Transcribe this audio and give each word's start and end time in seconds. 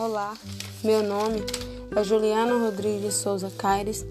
Olá, 0.00 0.34
meu 0.82 1.02
nome 1.02 1.40
é 1.94 2.02
Juliana 2.02 2.56
Rodrigues 2.56 3.12
Souza 3.16 3.50
Caires, 3.50 4.02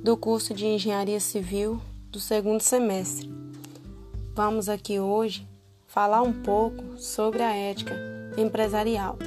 do 0.00 0.16
curso 0.16 0.54
de 0.54 0.64
Engenharia 0.64 1.18
Civil 1.18 1.82
do 2.08 2.20
segundo 2.20 2.60
semestre. 2.60 3.28
Vamos 4.32 4.68
aqui 4.68 5.00
hoje 5.00 5.44
falar 5.88 6.22
um 6.22 6.32
pouco 6.32 6.96
sobre 6.98 7.42
a 7.42 7.52
ética 7.52 7.96
empresarial. 8.38 9.18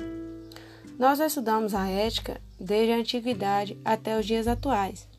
Nós 0.97 1.19
estudamos 1.19 1.75
a 1.75 1.89
ética 1.89 2.39
desde 2.57 2.93
a 2.93 2.97
antiguidade 2.99 3.77
até 3.83 4.17
os 4.17 4.25
dias 4.25 4.47
atuais, 4.47 5.09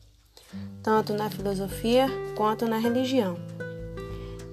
tanto 0.81 1.13
na 1.13 1.29
filosofia 1.29 2.07
quanto 2.35 2.65
na 2.65 2.79
religião. 2.79 3.37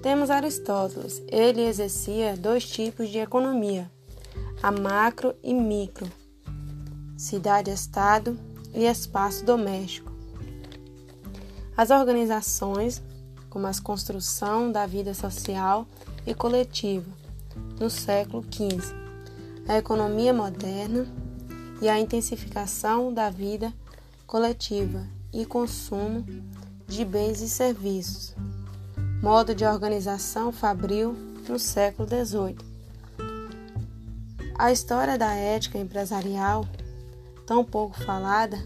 Temos 0.03 0.29
Aristóteles, 0.29 1.19
ele 1.29 1.63
exercia 1.63 2.37
dois 2.37 2.63
tipos 2.63 3.09
de 3.09 3.17
economia 3.17 3.89
a 4.61 4.71
macro 4.71 5.35
e 5.43 5.53
micro, 5.53 6.09
cidade-estado 7.17 8.39
e 8.73 8.85
espaço 8.85 9.43
doméstico. 9.43 10.11
As 11.75 11.89
organizações, 11.89 13.01
como 13.49 13.65
a 13.65 13.71
construção 13.81 14.71
da 14.71 14.85
vida 14.85 15.13
social 15.13 15.87
e 16.25 16.33
coletiva, 16.33 17.11
no 17.79 17.89
século 17.89 18.43
XV, 18.43 18.95
a 19.67 19.77
economia 19.77 20.33
moderna 20.33 21.07
e 21.81 21.89
a 21.89 21.99
intensificação 21.99 23.13
da 23.13 23.29
vida 23.29 23.73
coletiva 24.25 25.05
e 25.33 25.45
consumo 25.45 26.23
de 26.87 27.03
bens 27.03 27.41
e 27.41 27.49
serviços, 27.49 28.35
modo 29.21 29.53
de 29.53 29.65
organização 29.65 30.51
fabril 30.51 31.15
no 31.49 31.57
século 31.57 32.07
XVIII 32.07 32.77
a 34.59 34.71
história 34.71 35.19
da 35.19 35.35
ética 35.35 35.77
empresarial, 35.77 36.67
tão 37.47 37.63
pouco 37.63 37.97
falada, 37.97 38.57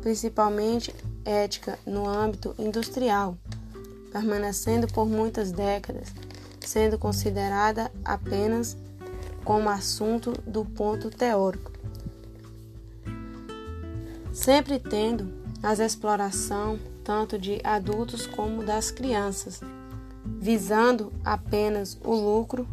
principalmente 0.00 0.94
ética 1.24 1.78
no 1.84 2.08
âmbito 2.08 2.54
industrial, 2.56 3.36
permanecendo 4.12 4.86
por 4.86 5.06
muitas 5.06 5.50
décadas, 5.50 6.14
sendo 6.60 6.96
considerada 6.96 7.90
apenas 8.04 8.76
como 9.44 9.68
assunto 9.68 10.32
do 10.46 10.64
ponto 10.64 11.10
teórico, 11.10 11.72
sempre 14.32 14.78
tendo 14.78 15.34
as 15.60 15.80
exploração 15.80 16.78
tanto 17.02 17.38
de 17.38 17.60
adultos 17.64 18.26
como 18.26 18.64
das 18.64 18.90
crianças, 18.90 19.60
visando 20.24 21.12
apenas 21.24 21.98
o 22.02 22.14
lucro 22.14 22.66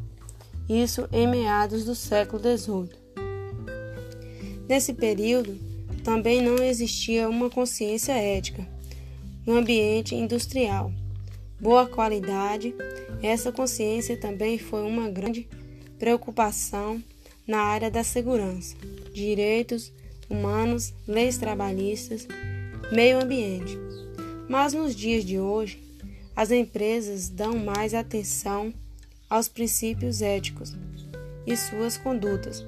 isso 0.69 1.09
em 1.11 1.27
meados 1.27 1.83
do 1.83 1.95
século 1.95 2.41
XVIII. 2.41 3.00
Nesse 4.71 4.93
período, 4.93 5.59
também 6.01 6.41
não 6.41 6.63
existia 6.63 7.27
uma 7.27 7.49
consciência 7.49 8.13
ética 8.13 8.65
no 9.45 9.57
ambiente 9.57 10.15
industrial. 10.15 10.93
Boa 11.59 11.85
qualidade, 11.85 12.73
essa 13.21 13.51
consciência 13.51 14.15
também 14.15 14.57
foi 14.57 14.83
uma 14.83 15.09
grande 15.09 15.45
preocupação 15.99 17.03
na 17.45 17.59
área 17.59 17.91
da 17.91 18.01
segurança, 18.01 18.77
direitos 19.13 19.91
humanos, 20.29 20.93
leis 21.05 21.37
trabalhistas, 21.37 22.25
meio 22.93 23.21
ambiente. 23.21 23.77
Mas 24.47 24.71
nos 24.73 24.95
dias 24.95 25.25
de 25.25 25.37
hoje, 25.37 25.83
as 26.33 26.49
empresas 26.49 27.27
dão 27.27 27.57
mais 27.57 27.93
atenção 27.93 28.73
aos 29.29 29.49
princípios 29.49 30.21
éticos 30.21 30.73
e 31.45 31.57
suas 31.57 31.97
condutas, 31.97 32.63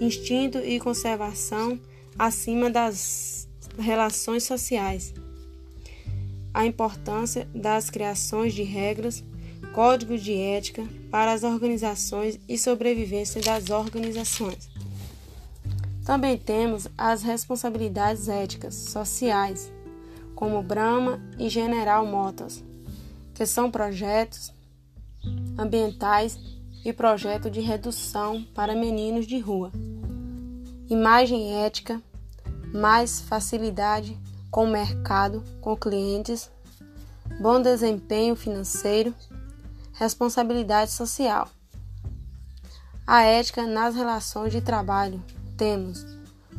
instinto 0.00 0.58
e 0.58 0.78
conservação 0.80 1.78
acima 2.18 2.70
das 2.70 3.48
relações 3.78 4.44
sociais, 4.44 5.12
a 6.52 6.64
importância 6.64 7.48
das 7.54 7.90
criações 7.90 8.54
de 8.54 8.62
regras, 8.62 9.24
códigos 9.72 10.22
de 10.22 10.32
ética 10.32 10.86
para 11.10 11.32
as 11.32 11.42
organizações 11.42 12.38
e 12.48 12.56
sobrevivência 12.56 13.40
das 13.40 13.70
organizações. 13.70 14.68
Também 16.04 16.36
temos 16.36 16.86
as 16.96 17.22
responsabilidades 17.22 18.28
éticas 18.28 18.74
sociais, 18.74 19.72
como 20.34 20.62
Brahma 20.62 21.20
e 21.38 21.48
General 21.48 22.06
Motors, 22.06 22.62
que 23.34 23.46
são 23.46 23.70
projetos 23.70 24.52
ambientais 25.58 26.38
e 26.84 26.92
projeto 26.92 27.50
de 27.50 27.60
redução 27.60 28.44
para 28.54 28.74
meninos 28.74 29.26
de 29.26 29.38
rua. 29.38 29.72
Imagem 30.88 31.64
ética, 31.64 32.02
mais 32.72 33.20
facilidade 33.20 34.18
com 34.50 34.64
o 34.64 34.70
mercado, 34.70 35.42
com 35.60 35.74
clientes, 35.74 36.50
bom 37.40 37.60
desempenho 37.60 38.36
financeiro, 38.36 39.14
responsabilidade 39.94 40.90
social. 40.90 41.48
A 43.06 43.22
ética 43.22 43.66
nas 43.66 43.94
relações 43.94 44.52
de 44.52 44.60
trabalho 44.60 45.22
temos 45.56 46.06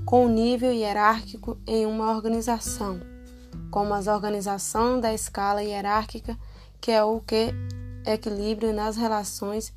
com 0.06 0.26
o 0.26 0.30
nível 0.30 0.72
hierárquico 0.72 1.58
em 1.66 1.86
uma 1.86 2.12
organização, 2.12 3.00
como 3.72 3.94
as 3.94 4.08
organização 4.08 5.00
da 5.00 5.14
escala 5.14 5.64
hierárquica, 5.64 6.38
que 6.80 6.92
é 6.92 7.04
o 7.04 7.20
que 7.20 7.54
equilíbrio 8.06 8.74
nas 8.74 8.96
relações 8.96 9.74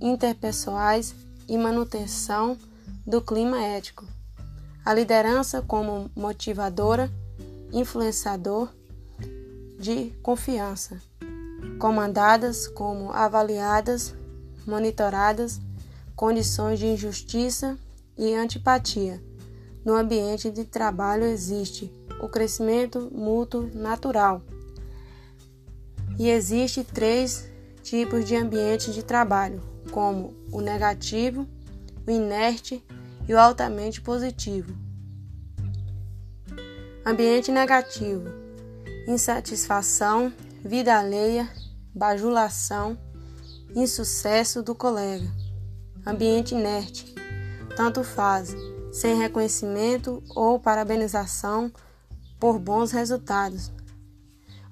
interpessoais 0.00 1.14
e 1.48 1.56
manutenção 1.56 2.56
do 3.06 3.20
clima 3.20 3.62
ético. 3.62 4.04
A 4.84 4.94
liderança 4.94 5.62
como 5.62 6.10
motivadora, 6.14 7.10
influenciador 7.72 8.68
de 9.78 10.12
confiança, 10.22 11.00
comandadas 11.78 12.66
como 12.66 13.12
avaliadas, 13.12 14.14
monitoradas, 14.66 15.60
condições 16.16 16.78
de 16.78 16.86
injustiça 16.86 17.78
e 18.16 18.34
antipatia. 18.34 19.22
No 19.84 19.94
ambiente 19.94 20.50
de 20.50 20.64
trabalho 20.64 21.24
existe 21.24 21.92
o 22.20 22.28
crescimento 22.28 23.08
mútuo 23.12 23.70
natural. 23.72 24.42
E 26.18 26.28
existe 26.28 26.82
três 26.82 27.48
tipos 27.88 28.26
de 28.26 28.36
ambiente 28.36 28.92
de 28.92 29.02
trabalho, 29.02 29.62
como 29.90 30.34
o 30.52 30.60
negativo, 30.60 31.48
o 32.06 32.10
inerte 32.10 32.84
e 33.26 33.32
o 33.32 33.38
altamente 33.38 34.02
positivo. 34.02 34.74
Ambiente 37.04 37.50
negativo: 37.50 38.28
insatisfação, 39.06 40.30
vida 40.62 40.98
alheia, 40.98 41.48
bajulação, 41.94 42.98
insucesso 43.74 44.62
do 44.62 44.74
colega. 44.74 45.26
Ambiente 46.06 46.54
inerte: 46.54 47.14
tanto 47.74 48.04
faz, 48.04 48.54
sem 48.92 49.16
reconhecimento 49.16 50.22
ou 50.36 50.60
parabenização 50.60 51.72
por 52.38 52.58
bons 52.58 52.92
resultados. 52.92 53.72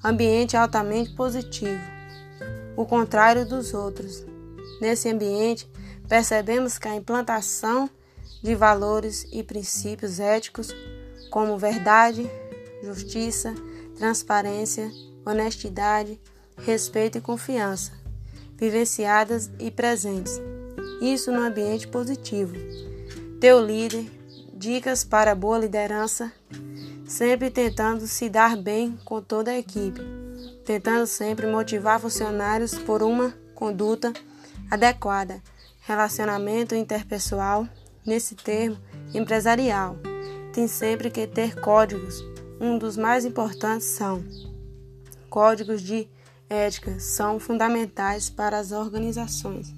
Ambiente 0.05 0.55
altamente 0.55 1.15
positivo 1.15 1.96
o 2.77 2.85
contrário 2.85 3.47
dos 3.47 3.73
outros. 3.73 4.25
Nesse 4.81 5.09
ambiente, 5.09 5.69
percebemos 6.09 6.79
que 6.79 6.87
a 6.87 6.95
implantação 6.95 7.89
de 8.43 8.55
valores 8.55 9.27
e 9.33 9.43
princípios 9.43 10.21
éticos 10.21 10.75
como 11.31 11.59
verdade, 11.59 12.31
justiça, 12.83 13.55
transparência, 13.97 14.91
honestidade, 15.25 16.21
respeito 16.59 17.19
e 17.19 17.21
confiança, 17.21 17.93
vivenciadas 18.57 19.51
e 19.59 19.71
presentes. 19.71 20.41
Isso 21.01 21.33
no 21.33 21.41
ambiente 21.41 21.89
positivo. 21.89 22.55
Teu 23.41 23.61
líder, 23.61 24.07
dicas 24.55 25.05
para 25.05 25.35
boa 25.35 25.59
liderança, 25.59 26.33
sempre 27.07 27.51
tentando 27.51 28.07
se 28.07 28.29
dar 28.29 28.57
bem 28.57 28.99
com 29.05 29.21
toda 29.21 29.51
a 29.51 29.59
equipe 29.59 30.16
tentando 30.67 31.07
sempre 31.07 31.47
motivar 31.47 32.01
funcionários 32.01 32.75
por 32.75 33.01
uma 33.01 33.33
conduta 33.55 34.13
adequada, 34.69 35.41
relacionamento 35.83 36.75
interpessoal, 36.75 37.69
nesse 38.05 38.35
termo 38.35 38.77
empresarial. 39.15 39.97
Tem 40.53 40.67
sempre 40.67 41.09
que 41.09 41.25
ter 41.27 41.61
códigos. 41.61 42.21
Um 42.61 42.79
dos 42.79 42.97
mais 42.97 43.25
importantes 43.25 43.87
são 43.87 44.25
códigos 45.31 45.81
de 45.83 46.09
ética, 46.51 46.99
são 46.99 47.39
fundamentais 47.39 48.29
para 48.29 48.59
as 48.59 48.73
organizações. 48.73 49.73